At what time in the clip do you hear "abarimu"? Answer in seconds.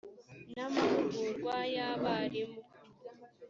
1.89-2.59